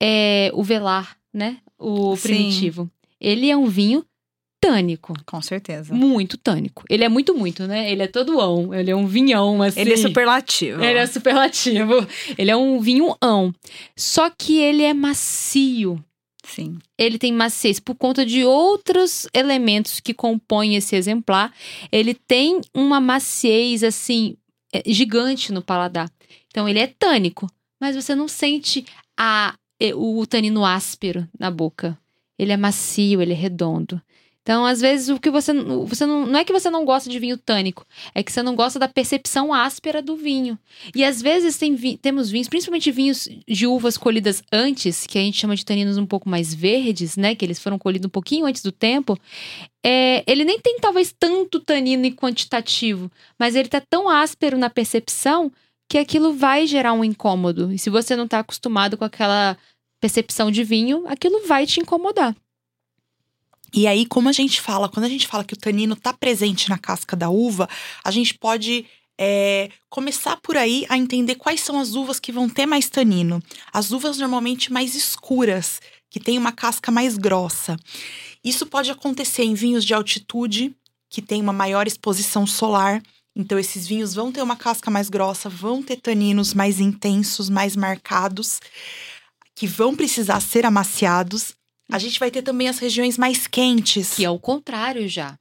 é 0.01 0.51
o 0.55 0.63
velar, 0.63 1.17
né? 1.35 1.59
O 1.79 2.17
Sim. 2.17 2.23
primitivo. 2.23 2.91
Ele 3.21 3.51
é 3.51 3.57
um 3.57 3.67
vinho 3.67 4.05
tânico, 4.61 5.15
Com 5.25 5.41
certeza. 5.41 5.95
muito 5.95 6.37
tânico. 6.37 6.85
Ele 6.89 7.05
é 7.05 7.09
muito 7.09 7.35
muito, 7.35 7.67
né? 7.67 7.91
Ele 7.91 8.03
é 8.03 8.07
todoão, 8.07 8.75
ele 8.75 8.91
é 8.91 8.97
um 8.97 9.07
vinhão 9.07 9.63
assim. 9.63 9.81
Ele 9.81 9.93
é 9.93 9.97
superlativo. 9.97 10.83
Ele 10.83 10.99
é 10.99 11.07
superlativo. 11.07 12.07
Ele 12.37 12.51
é 12.51 12.57
um 12.57 12.81
vinhoão. 12.81 13.55
Só 13.97 14.31
que 14.31 14.59
ele 14.59 14.83
é 14.83 14.93
macio 14.95 16.03
Sim. 16.47 16.79
ele 16.97 17.19
tem 17.19 17.33
maciez 17.33 17.81
por 17.81 17.97
conta 17.97 18.25
de 18.25 18.45
outros 18.45 19.27
elementos 19.35 20.01
que 20.01 20.15
compõem 20.15 20.77
esse 20.77 20.95
exemplar. 20.95 21.53
Ele 21.91 22.15
tem 22.15 22.61
uma 22.73 23.01
maciez 23.01 23.83
assim 23.83 24.37
é, 24.73 24.83
gigante 24.87 25.53
no 25.53 25.61
paladar. 25.61 26.11
Então 26.49 26.69
ele 26.69 26.79
é 26.79 26.87
tânico, 26.87 27.51
mas 27.81 27.97
você 27.97 28.15
não 28.15 28.29
sente 28.29 28.85
a, 29.19 29.55
o 29.95 30.25
tanino 30.27 30.65
áspero 30.65 31.29
na 31.39 31.51
boca. 31.51 31.99
Ele 32.39 32.53
é 32.53 32.57
macio, 32.57 33.21
ele 33.21 33.33
é 33.33 33.37
redondo. 33.37 34.01
Então, 34.47 34.65
às 34.65 34.81
vezes, 34.81 35.09
o 35.09 35.19
que 35.19 35.29
você, 35.29 35.53
você 35.53 36.07
não, 36.07 36.25
não 36.25 36.39
é 36.39 36.45
que 36.45 36.53
você 36.53 36.71
não 36.71 36.85
gosta 36.85 37.11
de 37.11 37.19
vinho 37.19 37.37
tânico, 37.37 37.85
é 38.15 38.23
que 38.23 38.31
você 38.31 38.45
não 38.45 38.55
gosta 38.55 38.79
da 38.79 38.87
percepção 38.87 39.53
áspera 39.53 40.01
do 40.01 40.15
vinho. 40.15 40.57
E 40.95 41.03
às 41.03 41.21
vezes 41.21 41.59
tem 41.59 41.77
temos 41.97 42.31
vinhos, 42.31 42.49
principalmente 42.49 42.93
vinhos 42.93 43.29
de 43.49 43.67
uvas 43.67 43.97
colhidas 43.97 44.45
antes, 44.53 45.05
que 45.05 45.19
a 45.19 45.21
gente 45.21 45.37
chama 45.37 45.57
de 45.57 45.65
taninos 45.65 45.99
um 45.99 46.07
pouco 46.07 46.29
mais 46.29 46.55
verdes, 46.55 47.17
né? 47.17 47.35
Que 47.35 47.45
eles 47.45 47.59
foram 47.59 47.77
colhidos 47.77 48.07
um 48.07 48.09
pouquinho 48.09 48.47
antes 48.47 48.63
do 48.63 48.71
tempo. 48.71 49.19
É, 49.85 50.23
ele 50.29 50.45
nem 50.45 50.61
tem 50.61 50.79
talvez 50.81 51.13
tanto 51.19 51.59
tanino 51.59 52.07
e 52.07 52.13
quantitativo, 52.13 53.11
mas 53.37 53.57
ele 53.57 53.69
tá 53.69 53.81
tão 53.81 54.09
áspero 54.09 54.57
na 54.57 54.71
percepção 54.71 55.51
que 55.91 55.99
aquilo 55.99 56.33
vai 56.33 56.69
gerar 56.69 56.93
um 56.93 57.03
incômodo. 57.03 57.73
E 57.73 57.81
se 57.81 57.91
você 57.91 58.15
não 58.15 58.29
tá 58.29 58.39
acostumado 58.39 58.97
com 58.97 59.05
aquela 59.05 59.59
percepção 60.01 60.53
de 60.53 60.63
vinho, 60.63 61.03
aquilo 61.09 61.45
vai 61.49 61.67
te 61.67 61.81
incomodar. 61.81 62.33
E 63.77 63.87
aí, 63.87 64.07
como 64.07 64.31
a 64.31 64.33
gente 64.33 64.59
fala, 64.59 64.89
quando 64.89 65.05
a 65.05 65.09
gente 65.09 65.29
fala 65.29 65.45
que 65.45 65.53
o 65.53 65.59
tanino 65.59 65.95
tá 65.95 66.11
presente 66.11 66.71
na 66.71 66.79
casca 66.79 67.15
da 67.15 67.29
uva, 67.29 67.69
a 68.03 68.11
gente 68.11 68.33
pode 68.33 68.87
é, 69.19 69.71
começar 69.91 70.39
por 70.39 70.57
aí 70.57 70.87
a 70.89 70.97
entender 70.97 71.35
quais 71.35 71.61
são 71.61 71.79
as 71.79 71.95
uvas 71.95 72.19
que 72.19 72.33
vão 72.33 72.49
ter 72.49 72.65
mais 72.65 72.89
tanino. 72.89 73.43
As 73.71 73.91
uvas 73.91 74.17
normalmente 74.17 74.73
mais 74.73 74.95
escuras, 74.95 75.79
que 76.09 76.19
têm 76.19 76.39
uma 76.39 76.53
casca 76.53 76.91
mais 76.91 77.19
grossa. 77.19 77.77
Isso 78.43 78.65
pode 78.65 78.91
acontecer 78.91 79.45
em 79.45 79.53
vinhos 79.53 79.85
de 79.85 79.93
altitude, 79.93 80.75
que 81.11 81.21
tem 81.21 81.43
uma 81.43 81.53
maior 81.53 81.87
exposição 81.87 82.47
solar. 82.47 83.03
Então, 83.35 83.59
esses 83.59 83.87
vinhos 83.87 84.15
vão 84.15 84.33
ter 84.33 84.41
uma 84.41 84.57
casca 84.57 84.91
mais 84.91 85.11
grossa, 85.11 85.51
vão 85.51 85.83
ter 85.83 85.97
taninos 85.97 86.55
mais 86.55 86.81
intensos, 86.81 87.51
mais 87.51 87.77
marcados, 87.77 88.59
que 89.55 89.67
vão 89.67 89.95
precisar 89.95 90.41
ser 90.41 90.65
amaciados. 90.65 91.55
A 91.91 91.99
gente 91.99 92.19
vai 92.19 92.31
ter 92.31 92.43
também 92.43 92.69
as 92.69 92.79
regiões 92.79 93.17
mais 93.17 93.47
quentes, 93.47 94.15
Que 94.15 94.25
é 94.25 94.31
o 94.31 94.39
contrário 94.39 95.09
já. 95.09 95.37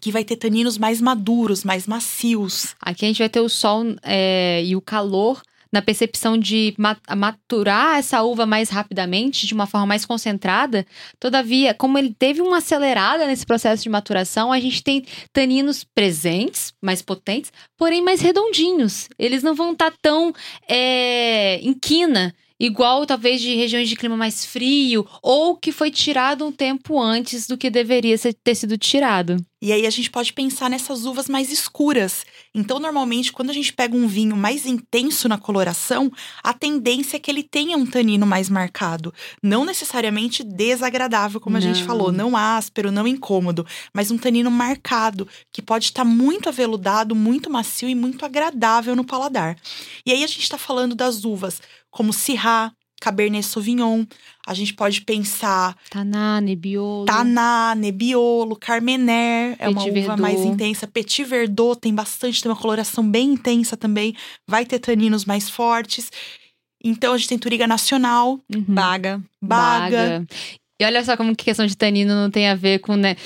que 0.00 0.10
vai 0.10 0.24
ter 0.24 0.36
taninos 0.36 0.78
mais 0.78 1.00
maduros, 1.00 1.62
mais 1.62 1.86
macios. 1.86 2.74
Aqui 2.80 3.04
a 3.04 3.08
gente 3.08 3.18
vai 3.18 3.28
ter 3.28 3.40
o 3.40 3.48
sol 3.48 3.84
é, 4.02 4.62
e 4.64 4.74
o 4.74 4.80
calor 4.80 5.40
na 5.70 5.80
percepção 5.82 6.36
de 6.36 6.74
ma- 6.78 6.96
maturar 7.16 7.98
essa 7.98 8.22
uva 8.22 8.44
mais 8.44 8.68
rapidamente, 8.68 9.46
de 9.46 9.54
uma 9.54 9.66
forma 9.66 9.86
mais 9.86 10.04
concentrada. 10.04 10.86
Todavia, 11.20 11.72
como 11.74 11.96
ele 11.98 12.14
teve 12.18 12.40
uma 12.42 12.58
acelerada 12.58 13.26
nesse 13.26 13.44
processo 13.46 13.82
de 13.82 13.88
maturação, 13.88 14.50
a 14.52 14.58
gente 14.60 14.82
tem 14.82 15.04
taninos 15.32 15.84
presentes, 15.84 16.72
mais 16.82 17.00
potentes, 17.02 17.52
porém 17.78 18.02
mais 18.02 18.20
redondinhos. 18.20 19.08
Eles 19.18 19.42
não 19.42 19.54
vão 19.54 19.72
estar 19.72 19.92
tão 20.02 20.34
é, 20.68 21.58
em 21.62 21.72
quina, 21.74 22.34
igual 22.58 23.04
talvez 23.06 23.40
de 23.40 23.54
regiões 23.54 23.88
de 23.88 23.96
clima 23.96 24.16
mais 24.16 24.44
frio, 24.44 25.06
ou 25.22 25.56
que 25.56 25.72
foi 25.72 25.90
tirado 25.90 26.44
um 26.46 26.52
tempo 26.52 27.00
antes 27.00 27.46
do 27.46 27.56
que 27.58 27.70
deveria 27.70 28.16
ser- 28.18 28.34
ter 28.34 28.54
sido 28.54 28.76
tirado. 28.78 29.36
E 29.60 29.72
aí 29.72 29.86
a 29.86 29.90
gente 29.90 30.10
pode 30.10 30.32
pensar 30.32 30.68
nessas 30.68 31.04
uvas 31.06 31.28
mais 31.28 31.52
escuras. 31.52 32.24
Então, 32.52 32.80
normalmente, 32.80 33.32
quando 33.32 33.50
a 33.50 33.52
gente 33.52 33.72
pega 33.72 33.96
um 33.96 34.08
vinho 34.08 34.36
mais 34.36 34.66
intenso 34.66 35.28
na 35.28 35.38
coloração, 35.38 36.10
a 36.42 36.52
tendência 36.52 37.16
é 37.16 37.20
que 37.20 37.30
ele 37.30 37.44
tenha 37.44 37.76
um 37.76 37.86
tanino 37.86 38.26
mais 38.26 38.48
marcado. 38.50 39.14
Não 39.40 39.64
necessariamente 39.64 40.42
desagradável, 40.42 41.40
como 41.40 41.56
a 41.56 41.60
gente 41.60 41.78
Não. 41.78 41.86
falou, 41.86 42.10
não 42.10 42.36
áspero, 42.36 42.90
não 42.90 43.06
incômodo, 43.06 43.64
mas 43.94 44.10
um 44.10 44.18
tanino 44.18 44.50
marcado, 44.50 45.28
que 45.52 45.62
pode 45.62 45.84
estar 45.86 46.04
muito 46.04 46.48
aveludado, 46.48 47.14
muito 47.14 47.48
macio 47.48 47.88
e 47.88 47.94
muito 47.94 48.24
agradável 48.26 48.96
no 48.96 49.04
paladar. 49.04 49.56
E 50.04 50.10
aí 50.10 50.24
a 50.24 50.26
gente 50.26 50.42
está 50.42 50.58
falando 50.58 50.96
das 50.96 51.24
uvas 51.24 51.62
como 51.92 52.12
Syrah, 52.12 52.72
Cabernet 53.00 53.44
Sauvignon. 53.46 54.04
A 54.46 54.54
gente 54.54 54.74
pode 54.74 55.00
pensar 55.02 55.76
Taná, 55.90 56.40
Nebbiolo. 56.40 57.04
Taná, 57.04 57.74
Nebbiolo, 57.76 58.56
Carmener, 58.56 59.56
é 59.58 59.68
uma 59.68 59.82
uva 59.82 59.90
Verdot. 59.92 60.20
mais 60.20 60.40
intensa. 60.40 60.86
Petit 60.88 61.24
Verdot 61.24 61.80
tem 61.80 61.94
bastante, 61.94 62.42
tem 62.42 62.50
uma 62.50 62.56
coloração 62.60 63.08
bem 63.08 63.34
intensa 63.34 63.76
também. 63.76 64.14
Vai 64.48 64.64
ter 64.64 64.78
taninos 64.78 65.24
mais 65.24 65.48
fortes. 65.50 66.10
Então 66.84 67.12
a 67.12 67.16
gente 67.18 67.28
tem 67.28 67.38
Turiga 67.38 67.66
Nacional, 67.66 68.40
Uhum. 68.52 68.64
Baga. 68.66 69.22
Baga. 69.40 70.26
E 70.80 70.84
olha 70.84 71.04
só 71.04 71.16
como 71.16 71.36
que 71.36 71.44
questão 71.44 71.66
de 71.66 71.76
tanino 71.76 72.12
não 72.14 72.30
tem 72.30 72.48
a 72.48 72.54
ver 72.56 72.80
com, 72.80 72.96
né? 72.96 73.16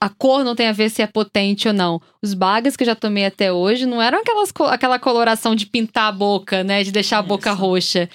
A 0.00 0.08
cor 0.08 0.44
não 0.44 0.54
tem 0.54 0.66
a 0.66 0.72
ver 0.72 0.90
se 0.90 1.02
é 1.02 1.06
potente 1.06 1.68
ou 1.68 1.74
não. 1.74 2.00
Os 2.22 2.34
bagas 2.34 2.76
que 2.76 2.82
eu 2.82 2.86
já 2.86 2.94
tomei 2.94 3.26
até 3.26 3.52
hoje 3.52 3.86
não 3.86 4.00
eram 4.00 4.18
aquelas, 4.18 4.52
aquela 4.70 4.98
coloração 4.98 5.54
de 5.54 5.66
pintar 5.66 6.08
a 6.08 6.12
boca, 6.12 6.64
né? 6.64 6.82
De 6.82 6.90
deixar 6.90 7.18
a 7.18 7.22
boca 7.22 7.50
Isso. 7.50 7.60
roxa. 7.60 8.08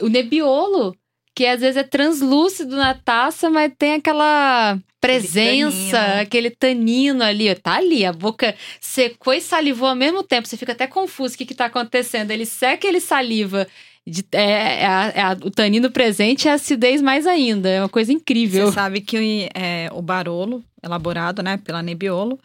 O 0.00 0.08
Nebbiolo, 0.08 0.96
que 1.34 1.46
às 1.46 1.60
vezes 1.60 1.76
é 1.76 1.82
translúcido 1.82 2.76
na 2.76 2.94
taça, 2.94 3.50
mas 3.50 3.72
tem 3.78 3.94
aquela 3.94 4.78
presença, 5.00 5.98
tanino. 5.98 6.20
aquele 6.20 6.50
tanino 6.50 7.24
ali, 7.24 7.54
tá 7.54 7.76
ali, 7.76 8.04
a 8.04 8.12
boca 8.12 8.54
secou 8.80 9.32
e 9.32 9.40
salivou 9.40 9.88
ao 9.88 9.96
mesmo 9.96 10.22
tempo, 10.22 10.46
você 10.46 10.58
fica 10.58 10.72
até 10.72 10.86
confuso 10.86 11.34
o 11.34 11.38
que 11.38 11.46
que 11.46 11.54
tá 11.54 11.66
acontecendo, 11.66 12.30
ele 12.30 12.44
seca 12.44 12.86
e 12.86 12.90
ele 12.90 13.00
saliva, 13.00 13.66
De- 14.06 14.24
é, 14.32 14.80
é 14.82 14.86
a- 14.86 15.12
é 15.14 15.20
a- 15.22 15.38
o 15.44 15.50
tanino 15.50 15.90
presente 15.90 16.48
é 16.48 16.50
a 16.50 16.54
acidez 16.54 17.00
mais 17.02 17.26
ainda, 17.26 17.68
é 17.68 17.80
uma 17.82 17.88
coisa 17.88 18.12
incrível. 18.12 18.66
Você 18.66 18.72
sabe 18.72 19.00
que 19.00 19.48
é, 19.54 19.88
o 19.92 20.00
Barolo, 20.02 20.64
elaborado 20.82 21.42
né, 21.42 21.56
pela 21.58 21.82
Nebbiolo, 21.82 22.38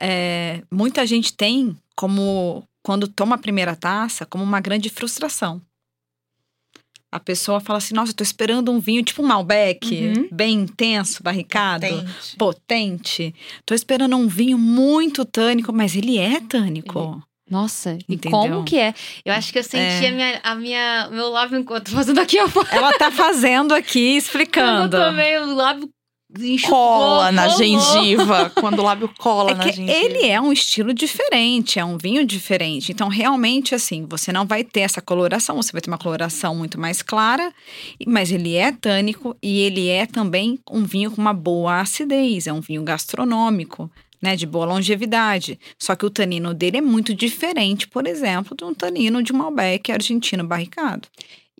é, 0.00 0.62
muita 0.70 1.04
gente 1.06 1.32
tem 1.32 1.76
como, 1.96 2.62
quando 2.82 3.08
toma 3.08 3.34
a 3.34 3.38
primeira 3.38 3.74
taça, 3.74 4.24
como 4.26 4.44
uma 4.44 4.60
grande 4.60 4.88
frustração. 4.90 5.60
A 7.10 7.18
pessoa 7.18 7.58
fala 7.58 7.78
assim, 7.78 7.94
nossa, 7.94 8.12
eu 8.12 8.16
tô 8.16 8.22
esperando 8.22 8.70
um 8.70 8.78
vinho 8.78 9.02
tipo 9.02 9.22
um 9.22 9.26
Malbec, 9.26 9.94
Uhum. 10.14 10.28
bem 10.30 10.54
intenso, 10.60 11.22
barricado, 11.22 11.86
Tente. 11.86 12.36
potente. 12.36 13.34
Tô 13.64 13.74
esperando 13.74 14.14
um 14.14 14.28
vinho 14.28 14.58
muito 14.58 15.24
tânico, 15.24 15.72
mas 15.72 15.96
ele 15.96 16.18
é 16.18 16.38
tânico. 16.38 17.22
Nossa, 17.50 17.98
e 18.08 18.14
Entendeu? 18.14 18.38
como 18.38 18.64
que 18.64 18.78
é? 18.78 18.94
Eu 19.24 19.32
acho 19.34 19.52
que 19.52 19.58
eu 19.58 19.62
senti 19.64 20.04
É. 20.04 20.08
a 20.08 20.12
minha, 20.12 20.40
a 20.42 20.54
minha, 20.54 21.08
meu 21.10 21.28
lábio 21.30 21.58
enquanto 21.58 21.90
fazendo 21.90 22.20
aqui, 22.20 22.38
ó. 22.40 22.46
Ela 22.70 22.92
tá 22.98 23.10
fazendo 23.10 23.72
aqui, 23.74 24.12
Eu 24.14 24.18
explicando. 24.18 24.96
também, 24.96 25.38
o 25.38 25.54
lábio 25.54 25.88
enxugou, 26.38 26.76
Cola 26.76 27.32
na 27.32 27.44
rolou. 27.46 27.56
gengiva. 27.58 28.50
quando 28.50 28.80
o 28.80 28.82
lábio 28.82 29.10
cola 29.18 29.52
É 29.52 29.54
na 29.54 29.64
gengiva. 29.70 29.90
ele 29.90 30.26
é 30.26 30.38
um 30.38 30.52
estilo 30.52 30.92
diferente, 30.92 31.78
é 31.78 31.84
um 31.86 31.96
vinho 31.96 32.22
diferente. 32.22 32.92
Então, 32.92 33.08
realmente, 33.08 33.74
assim, 33.74 34.04
você 34.06 34.30
não 34.30 34.44
vai 34.46 34.62
ter 34.62 34.80
essa 34.80 35.00
coloração, 35.00 35.56
você 35.56 35.72
vai 35.72 35.80
ter 35.80 35.88
uma 35.88 35.96
coloração 35.96 36.54
muito 36.54 36.78
mais 36.78 37.00
clara, 37.00 37.50
mas 38.06 38.30
ele 38.30 38.56
é 38.56 38.70
tânico 38.72 39.34
e 39.42 39.60
ele 39.60 39.88
é 39.88 40.04
também 40.04 40.58
um 40.70 40.84
vinho 40.84 41.10
com 41.10 41.18
uma 41.22 41.32
boa 41.32 41.80
acidez, 41.80 42.46
é 42.46 42.52
um 42.52 42.60
vinho 42.60 42.82
gastronômico, 42.82 43.90
né, 44.20 44.36
de 44.36 44.46
boa 44.46 44.66
longevidade. 44.66 45.58
Só 45.78 45.94
que 45.94 46.06
o 46.06 46.10
tanino 46.10 46.54
dele 46.54 46.78
é 46.78 46.82
muito 46.82 47.14
diferente, 47.14 47.88
por 47.88 48.06
exemplo, 48.06 48.56
de 48.56 48.64
um 48.64 48.74
tanino 48.74 49.22
de 49.22 49.32
um 49.32 49.36
Malbec 49.36 49.90
argentino 49.90 50.46
barricado. 50.46 51.08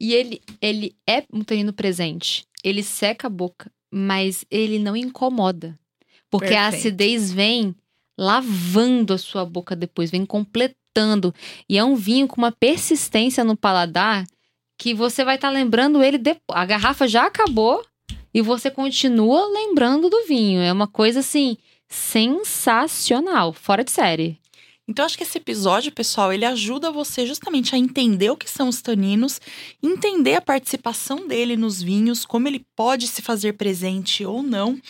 E 0.00 0.14
ele, 0.14 0.40
ele 0.60 0.94
é 1.06 1.24
um 1.32 1.42
tanino 1.42 1.72
presente. 1.72 2.44
Ele 2.62 2.82
seca 2.82 3.26
a 3.26 3.30
boca, 3.30 3.70
mas 3.90 4.44
ele 4.50 4.78
não 4.78 4.96
incomoda. 4.96 5.78
Porque 6.30 6.54
a 6.54 6.70
Perfeito. 6.70 6.76
acidez 6.76 7.32
vem 7.32 7.74
lavando 8.16 9.14
a 9.14 9.18
sua 9.18 9.44
boca 9.44 9.74
depois, 9.74 10.10
vem 10.10 10.26
completando. 10.26 11.34
E 11.68 11.78
é 11.78 11.84
um 11.84 11.94
vinho 11.94 12.28
com 12.28 12.36
uma 12.36 12.52
persistência 12.52 13.44
no 13.44 13.56
paladar 13.56 14.24
que 14.76 14.94
você 14.94 15.24
vai 15.24 15.34
estar 15.34 15.50
lembrando 15.50 16.02
ele 16.02 16.18
depois. 16.18 16.58
A 16.58 16.64
garrafa 16.64 17.08
já 17.08 17.26
acabou 17.26 17.84
e 18.32 18.42
você 18.42 18.70
continua 18.70 19.48
lembrando 19.48 20.08
do 20.08 20.26
vinho. 20.26 20.60
É 20.60 20.72
uma 20.72 20.86
coisa 20.86 21.20
assim 21.20 21.56
sensacional, 21.88 23.52
fora 23.52 23.84
de 23.84 23.90
série. 23.90 24.38
Então, 24.90 25.04
acho 25.04 25.18
que 25.18 25.22
esse 25.22 25.36
episódio, 25.36 25.92
pessoal, 25.92 26.32
ele 26.32 26.46
ajuda 26.46 26.90
você 26.90 27.26
justamente 27.26 27.74
a 27.74 27.78
entender 27.78 28.30
o 28.30 28.36
que 28.36 28.48
são 28.48 28.68
os 28.68 28.80
taninos, 28.80 29.38
entender 29.82 30.34
a 30.34 30.40
participação 30.40 31.28
dele 31.28 31.58
nos 31.58 31.82
vinhos, 31.82 32.24
como 32.24 32.48
ele 32.48 32.64
pode 32.74 33.06
se 33.06 33.20
fazer 33.20 33.52
presente 33.52 34.24
ou 34.24 34.42
não, 34.42 34.80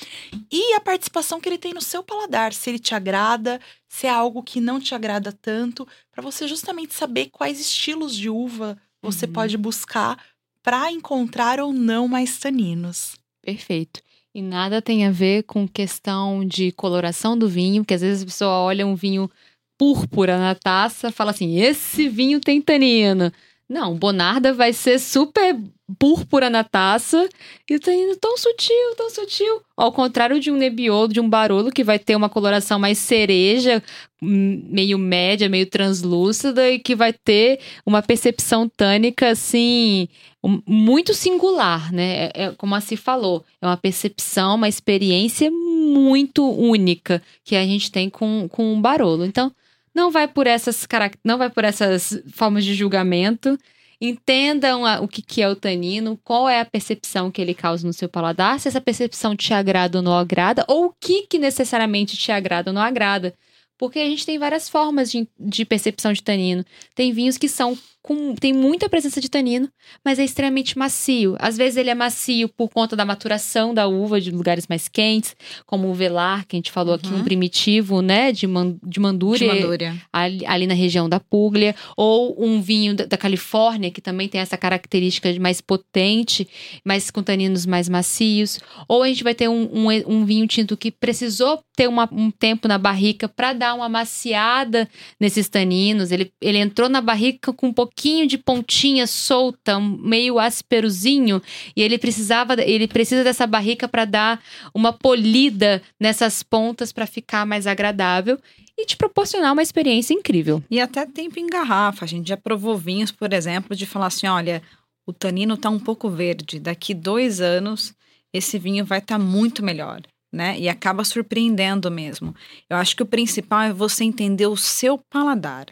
e 0.52 0.74
a 0.74 0.80
participação 0.80 1.40
que 1.40 1.48
ele 1.48 1.58
tem 1.58 1.74
no 1.74 1.80
seu 1.82 2.02
paladar, 2.02 2.52
se 2.52 2.70
ele 2.70 2.78
te 2.78 2.94
agrada, 2.94 3.60
se 3.88 4.06
é 4.06 4.10
algo 4.10 4.40
que 4.42 4.60
não 4.60 4.78
te 4.78 4.94
agrada 4.94 5.32
tanto, 5.32 5.86
para 6.12 6.22
você 6.22 6.46
justamente 6.46 6.94
saber 6.94 7.30
quais 7.30 7.58
estilos 7.60 8.14
de 8.14 8.30
uva 8.30 8.78
você 9.02 9.26
Uhum. 9.26 9.32
pode 9.32 9.56
buscar 9.56 10.16
para 10.62 10.92
encontrar 10.92 11.58
ou 11.60 11.72
não 11.72 12.06
mais 12.06 12.38
taninos. 12.38 13.16
Perfeito. 13.42 14.00
E 14.38 14.42
nada 14.42 14.80
tem 14.80 15.04
a 15.04 15.10
ver 15.10 15.42
com 15.42 15.66
questão 15.66 16.44
de 16.44 16.70
coloração 16.70 17.36
do 17.36 17.48
vinho, 17.48 17.84
que 17.84 17.92
às 17.92 18.02
vezes 18.02 18.22
a 18.22 18.26
pessoa 18.26 18.60
olha 18.60 18.86
um 18.86 18.94
vinho 18.94 19.28
púrpura 19.76 20.38
na 20.38 20.54
taça, 20.54 21.10
fala 21.10 21.32
assim: 21.32 21.58
esse 21.58 22.08
vinho 22.08 22.38
tem 22.38 22.62
tanino. 22.62 23.32
Não, 23.68 23.94
Bonarda 23.94 24.52
vai 24.54 24.72
ser 24.72 24.98
super 24.98 25.54
púrpura 25.98 26.48
na 26.48 26.64
taça 26.64 27.28
e 27.68 27.74
o 27.76 27.80
tanino 27.80 28.16
tão 28.16 28.36
sutil, 28.36 28.94
tão 28.96 29.10
sutil. 29.10 29.60
Ao 29.76 29.92
contrário 29.92 30.40
de 30.40 30.50
um 30.50 30.56
Nebbiolo, 30.56 31.08
de 31.08 31.20
um 31.20 31.28
Barolo, 31.28 31.70
que 31.70 31.84
vai 31.84 31.98
ter 31.98 32.16
uma 32.16 32.28
coloração 32.30 32.78
mais 32.78 32.96
cereja, 32.98 33.82
meio 34.22 34.98
média, 34.98 35.48
meio 35.48 35.66
translúcida 35.66 36.70
e 36.70 36.78
que 36.78 36.94
vai 36.94 37.12
ter 37.12 37.60
uma 37.84 38.02
percepção 38.02 38.68
tânica, 38.68 39.30
assim, 39.30 40.08
um- 40.42 40.62
muito 40.66 41.12
singular, 41.12 41.92
né? 41.92 42.30
É, 42.34 42.44
é 42.44 42.52
como 42.52 42.74
a 42.74 42.80
se 42.80 42.96
falou, 42.96 43.44
é 43.60 43.66
uma 43.66 43.76
percepção, 43.76 44.56
uma 44.56 44.68
experiência 44.68 45.50
muito 45.50 46.48
única 46.50 47.22
que 47.44 47.54
a 47.56 47.64
gente 47.64 47.90
tem 47.90 48.08
com, 48.10 48.48
com 48.50 48.74
o 48.76 48.80
Barolo. 48.80 49.24
Então, 49.24 49.52
não 49.94 50.10
vai 50.10 50.28
por 50.28 50.46
essas 50.46 50.86
não 51.24 51.38
vai 51.38 51.50
por 51.50 51.64
essas 51.64 52.20
formas 52.32 52.64
de 52.64 52.74
julgamento. 52.74 53.58
Entendam 54.00 54.86
a- 54.86 55.00
o 55.00 55.08
que, 55.08 55.20
que 55.20 55.42
é 55.42 55.48
o 55.48 55.56
tanino, 55.56 56.16
qual 56.22 56.48
é 56.48 56.60
a 56.60 56.64
percepção 56.64 57.30
que 57.32 57.40
ele 57.42 57.52
causa 57.52 57.84
no 57.86 57.92
seu 57.92 58.08
paladar, 58.08 58.60
se 58.60 58.68
essa 58.68 58.80
percepção 58.80 59.34
te 59.34 59.52
agrada 59.52 59.98
ou 59.98 60.02
não 60.02 60.16
agrada, 60.16 60.64
ou 60.68 60.86
o 60.86 60.94
que, 61.00 61.26
que 61.26 61.38
necessariamente 61.38 62.16
te 62.16 62.30
agrada 62.30 62.70
ou 62.70 62.74
não 62.74 62.80
agrada. 62.82 63.34
Porque 63.76 63.98
a 63.98 64.04
gente 64.06 64.24
tem 64.26 64.38
várias 64.38 64.68
formas 64.68 65.10
de, 65.10 65.28
de 65.38 65.64
percepção 65.64 66.12
de 66.12 66.22
tanino. 66.22 66.64
Tem 66.94 67.12
vinhos 67.12 67.36
que 67.38 67.48
são 67.48 67.76
com. 68.08 68.34
tem 68.34 68.52
muita 68.52 68.88
presença 68.88 69.20
de 69.20 69.28
tanino, 69.28 69.68
mas 70.04 70.18
é 70.18 70.24
extremamente 70.24 70.78
macio. 70.78 71.36
Às 71.38 71.56
vezes 71.56 71.76
ele 71.76 71.90
é 71.90 71.94
macio 71.94 72.48
por 72.48 72.68
conta 72.70 72.96
da 72.96 73.04
maturação 73.04 73.74
da 73.74 73.86
uva 73.86 74.18
de 74.20 74.30
lugares 74.30 74.66
mais 74.66 74.88
quentes, 74.88 75.36
como 75.66 75.88
o 75.88 75.94
velar, 75.94 76.46
que 76.46 76.56
a 76.56 76.58
gente 76.58 76.70
falou 76.72 76.94
aqui, 76.94 77.08
Uhum. 77.08 77.20
um 77.20 77.24
primitivo, 77.24 78.00
né, 78.00 78.32
de, 78.32 78.46
man, 78.46 78.70
de 78.82 78.88
De 78.98 79.00
Mandúria, 79.00 79.54
Mandúria. 79.54 79.96
ali, 80.12 80.46
ali 80.46 80.66
na 80.66 80.74
região 80.74 81.08
da 81.08 81.20
Puglia, 81.20 81.74
ou 81.96 82.34
um 82.42 82.60
vinho 82.60 82.94
da, 82.94 83.04
da 83.04 83.16
Califórnia, 83.16 83.90
que 83.90 84.00
também 84.00 84.28
tem 84.28 84.40
essa 84.40 84.56
característica 84.56 85.32
de 85.32 85.38
mais 85.38 85.60
potente, 85.60 86.48
mas 86.84 87.10
com 87.10 87.22
taninos 87.22 87.66
mais 87.66 87.88
macios, 87.88 88.58
ou 88.88 89.02
a 89.02 89.08
gente 89.08 89.22
vai 89.22 89.34
ter 89.34 89.48
um, 89.48 89.68
um, 89.72 89.86
um 90.06 90.24
vinho 90.24 90.46
tinto 90.46 90.76
que 90.76 90.90
precisou 90.90 91.60
ter 91.76 91.88
uma- 91.88 92.08
um 92.10 92.30
tempo 92.30 92.66
na 92.66 92.78
barrica 92.78 93.28
para 93.28 93.52
dar 93.52 93.74
uma 93.74 93.88
maciada 93.88 94.88
nesses 95.20 95.48
taninos, 95.48 96.10
ele, 96.10 96.32
ele 96.40 96.58
entrou 96.58 96.88
na 96.88 97.00
barrica 97.00 97.52
com 97.52 97.68
um 97.68 97.72
pouquinho 97.72 97.97
de 98.26 98.38
pontinha 98.38 99.06
solta, 99.06 99.80
meio 99.80 100.38
ásperozinho, 100.38 101.42
e 101.74 101.82
ele 101.82 101.98
precisava, 101.98 102.54
ele 102.62 102.86
precisa 102.86 103.24
dessa 103.24 103.46
barrica 103.46 103.88
para 103.88 104.04
dar 104.04 104.42
uma 104.72 104.92
polida 104.92 105.82
nessas 105.98 106.42
pontas 106.42 106.92
para 106.92 107.06
ficar 107.06 107.44
mais 107.44 107.66
agradável 107.66 108.38
e 108.78 108.86
te 108.86 108.96
proporcionar 108.96 109.52
uma 109.52 109.62
experiência 109.62 110.14
incrível. 110.14 110.62
E 110.70 110.80
até 110.80 111.04
tempo 111.04 111.40
em 111.40 111.46
garrafa. 111.48 112.04
A 112.04 112.08
gente 112.08 112.28
já 112.28 112.36
provou 112.36 112.76
vinhos, 112.78 113.10
por 113.10 113.32
exemplo, 113.32 113.74
de 113.74 113.84
falar 113.84 114.06
assim: 114.06 114.28
olha, 114.28 114.62
o 115.04 115.12
tanino 115.12 115.56
tá 115.56 115.68
um 115.68 115.80
pouco 115.80 116.08
verde. 116.08 116.60
Daqui 116.60 116.94
dois 116.94 117.40
anos, 117.40 117.92
esse 118.32 118.58
vinho 118.58 118.84
vai 118.84 118.98
estar 119.00 119.18
muito 119.18 119.64
melhor. 119.64 120.02
Né? 120.32 120.60
E 120.60 120.68
acaba 120.68 121.04
surpreendendo 121.04 121.90
mesmo. 121.90 122.34
Eu 122.68 122.76
acho 122.76 122.94
que 122.94 123.02
o 123.02 123.06
principal 123.06 123.62
é 123.62 123.72
você 123.72 124.04
entender 124.04 124.46
o 124.46 124.58
seu 124.58 124.98
paladar. 125.10 125.66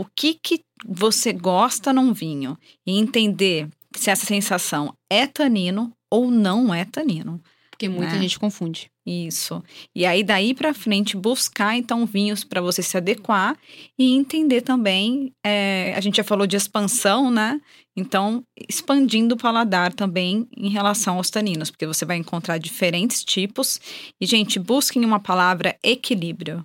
O 0.00 0.06
que, 0.16 0.34
que 0.34 0.60
você 0.84 1.32
gosta 1.32 1.92
num 1.92 2.12
vinho. 2.12 2.56
E 2.86 2.98
entender 2.98 3.68
se 3.94 4.10
essa 4.10 4.26
sensação 4.26 4.94
é 5.10 5.26
tanino 5.26 5.92
ou 6.10 6.30
não 6.30 6.72
é 6.74 6.84
tanino. 6.84 7.40
Porque 7.70 7.88
muita 7.88 8.12
Né? 8.12 8.22
gente 8.22 8.38
confunde. 8.38 8.90
Isso. 9.06 9.62
E 9.94 10.04
aí, 10.04 10.22
daí 10.22 10.54
pra 10.54 10.74
frente, 10.74 11.16
buscar 11.16 11.76
então 11.76 12.04
vinhos 12.06 12.44
para 12.44 12.60
você 12.60 12.82
se 12.82 12.96
adequar 12.96 13.56
e 13.98 14.14
entender 14.14 14.60
também. 14.60 15.32
é, 15.44 15.94
a 15.96 16.00
gente 16.00 16.18
já 16.18 16.24
falou 16.24 16.46
de 16.46 16.56
expansão, 16.56 17.30
né? 17.30 17.60
Então, 17.96 18.42
expandindo 18.68 19.34
o 19.34 19.38
paladar 19.38 19.92
também 19.92 20.46
em 20.56 20.68
relação 20.68 21.16
aos 21.16 21.28
taninos, 21.30 21.70
porque 21.70 21.86
você 21.86 22.04
vai 22.04 22.16
encontrar 22.18 22.58
diferentes 22.58 23.24
tipos. 23.24 23.80
E, 24.20 24.26
gente, 24.26 24.58
busquem 24.58 25.04
uma 25.04 25.18
palavra 25.18 25.76
equilíbrio. 25.82 26.64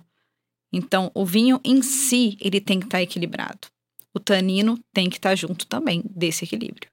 Então, 0.76 1.10
o 1.14 1.24
vinho 1.24 1.58
em 1.64 1.80
si, 1.80 2.36
ele 2.38 2.60
tem 2.60 2.78
que 2.78 2.84
estar 2.84 3.00
equilibrado. 3.00 3.68
O 4.14 4.20
tanino 4.20 4.78
tem 4.92 5.08
que 5.08 5.16
estar 5.16 5.34
junto 5.34 5.66
também 5.66 6.02
desse 6.14 6.44
equilíbrio. 6.44 6.90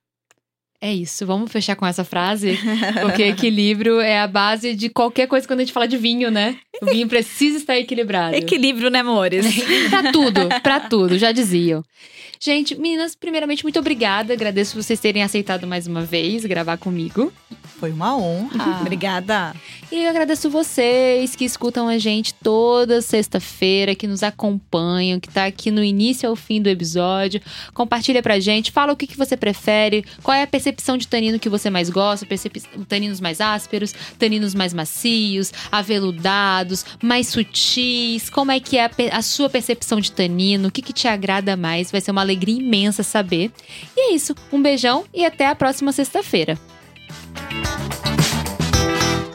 É 0.84 0.94
isso, 0.94 1.26
vamos 1.26 1.50
fechar 1.50 1.78
com 1.78 1.86
essa 1.86 2.04
frase, 2.04 2.60
porque 3.02 3.24
equilíbrio 3.24 4.02
é 4.02 4.20
a 4.20 4.28
base 4.28 4.76
de 4.76 4.90
qualquer 4.90 5.28
coisa 5.28 5.48
quando 5.48 5.62
a 5.62 5.64
gente 5.64 5.72
fala 5.72 5.88
de 5.88 5.96
vinho, 5.96 6.30
né? 6.30 6.58
O 6.82 6.88
vinho 6.88 7.08
precisa 7.08 7.56
estar 7.56 7.78
equilibrado. 7.78 8.36
Equilíbrio, 8.36 8.90
né, 8.90 9.00
amores? 9.00 9.46
pra 9.90 10.12
tudo, 10.12 10.42
pra 10.62 10.80
tudo, 10.82 11.18
já 11.18 11.32
diziam. 11.32 11.86
Gente, 12.38 12.76
meninas, 12.76 13.16
primeiramente, 13.16 13.64
muito 13.64 13.80
obrigada. 13.80 14.34
Agradeço 14.34 14.76
vocês 14.76 15.00
terem 15.00 15.24
aceitado 15.24 15.66
mais 15.66 15.88
uma 15.88 16.02
vez 16.02 16.44
gravar 16.44 16.76
comigo. 16.76 17.32
Foi 17.80 17.90
uma 17.90 18.18
honra. 18.18 18.82
Obrigada. 18.82 19.56
E 19.90 20.04
eu 20.04 20.10
agradeço 20.10 20.50
vocês 20.50 21.38
que 21.38 21.46
escutam 21.46 21.88
a 21.88 21.98
gente 21.98 22.34
toda 22.34 23.02
sexta-feira, 23.02 23.96
que 23.96 24.08
nos 24.08 24.24
acompanham, 24.24 25.22
que 25.22 25.30
tá 25.30 25.46
aqui 25.46 25.72
no 25.72 25.82
início 25.82 26.28
ao 26.28 26.36
fim 26.36 26.62
do 26.62 26.68
episódio. 26.68 27.42
Compartilha 27.74 28.22
pra 28.22 28.42
gente, 28.42 28.74
fala 28.74 28.92
o 28.92 28.98
que, 28.98 29.08
que 29.08 29.18
você 29.18 29.38
prefere, 29.38 30.04
qual 30.22 30.36
é 30.36 30.44
a 30.44 30.48
percepção 30.48 30.73
de 30.98 31.08
tanino 31.08 31.40
que 31.40 31.50
você 31.50 31.70
mais 31.70 31.90
gosta, 31.90 32.26
taninos 32.88 33.20
mais 33.20 33.42
ásperos, 33.42 33.94
taninos 34.18 34.54
mais 34.54 34.74
macios, 34.74 35.52
aveludados, 35.72 36.86
mais 37.02 37.28
sutis, 37.28 38.30
como 38.30 38.52
é 38.52 38.60
que 38.60 38.78
é 38.78 38.86
a, 38.86 38.92
a 39.18 39.22
sua 39.22 39.50
percepção 39.50 40.00
de 40.00 40.12
tanino, 40.12 40.68
o 40.68 40.72
que, 40.72 40.82
que 40.82 40.94
te 40.94 41.08
agrada 41.08 41.56
mais, 41.56 41.92
vai 41.92 42.02
ser 42.02 42.12
uma 42.12 42.22
alegria 42.22 42.58
imensa 42.58 43.04
saber. 43.04 43.52
E 43.96 44.12
é 44.12 44.16
isso, 44.16 44.36
um 44.52 44.62
beijão 44.62 45.06
e 45.14 45.26
até 45.26 45.48
a 45.48 45.56
próxima 45.56 45.92
sexta-feira. 45.92 46.58